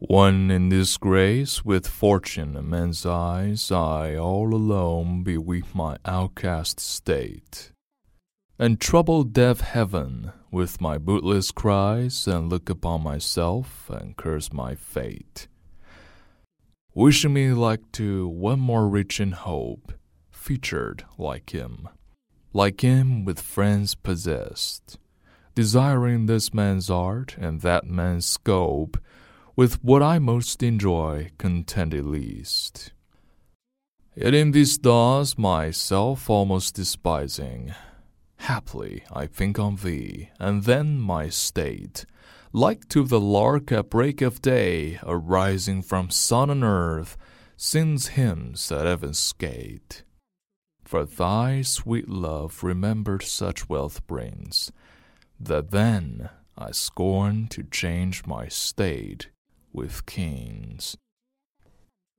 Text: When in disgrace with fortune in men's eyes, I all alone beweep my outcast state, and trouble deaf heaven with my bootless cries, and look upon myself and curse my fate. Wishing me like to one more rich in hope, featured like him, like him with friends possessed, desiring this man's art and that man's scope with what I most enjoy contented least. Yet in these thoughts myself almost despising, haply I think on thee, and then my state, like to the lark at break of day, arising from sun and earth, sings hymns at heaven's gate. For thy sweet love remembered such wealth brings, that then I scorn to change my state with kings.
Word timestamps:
When 0.00 0.52
in 0.52 0.68
disgrace 0.68 1.64
with 1.64 1.88
fortune 1.88 2.56
in 2.56 2.70
men's 2.70 3.04
eyes, 3.04 3.72
I 3.72 4.14
all 4.14 4.54
alone 4.54 5.24
beweep 5.24 5.74
my 5.74 5.96
outcast 6.04 6.78
state, 6.78 7.72
and 8.60 8.80
trouble 8.80 9.24
deaf 9.24 9.58
heaven 9.58 10.30
with 10.52 10.80
my 10.80 10.98
bootless 10.98 11.50
cries, 11.50 12.28
and 12.28 12.48
look 12.48 12.70
upon 12.70 13.02
myself 13.02 13.90
and 13.90 14.16
curse 14.16 14.52
my 14.52 14.76
fate. 14.76 15.48
Wishing 16.94 17.32
me 17.32 17.50
like 17.50 17.90
to 17.92 18.28
one 18.28 18.60
more 18.60 18.88
rich 18.88 19.18
in 19.18 19.32
hope, 19.32 19.92
featured 20.30 21.06
like 21.18 21.50
him, 21.50 21.88
like 22.52 22.82
him 22.82 23.24
with 23.24 23.40
friends 23.40 23.96
possessed, 23.96 24.96
desiring 25.56 26.26
this 26.26 26.54
man's 26.54 26.88
art 26.88 27.34
and 27.36 27.62
that 27.62 27.84
man's 27.84 28.26
scope 28.26 28.96
with 29.58 29.82
what 29.82 30.00
I 30.00 30.20
most 30.20 30.62
enjoy 30.62 31.32
contented 31.36 32.06
least. 32.06 32.92
Yet 34.14 34.32
in 34.32 34.52
these 34.52 34.76
thoughts 34.76 35.36
myself 35.36 36.30
almost 36.30 36.76
despising, 36.76 37.74
haply 38.36 39.02
I 39.12 39.26
think 39.26 39.58
on 39.58 39.74
thee, 39.74 40.28
and 40.38 40.62
then 40.62 41.00
my 41.00 41.28
state, 41.28 42.06
like 42.52 42.88
to 42.90 43.02
the 43.02 43.18
lark 43.18 43.72
at 43.72 43.90
break 43.90 44.22
of 44.22 44.40
day, 44.40 45.00
arising 45.02 45.82
from 45.82 46.08
sun 46.08 46.50
and 46.50 46.62
earth, 46.62 47.16
sings 47.56 48.14
hymns 48.14 48.70
at 48.70 48.86
heaven's 48.86 49.32
gate. 49.32 50.04
For 50.84 51.04
thy 51.04 51.62
sweet 51.62 52.08
love 52.08 52.62
remembered 52.62 53.24
such 53.24 53.68
wealth 53.68 54.06
brings, 54.06 54.70
that 55.40 55.72
then 55.72 56.30
I 56.56 56.70
scorn 56.70 57.48
to 57.48 57.64
change 57.64 58.24
my 58.24 58.46
state 58.46 59.30
with 59.72 60.06
kings. 60.06 60.96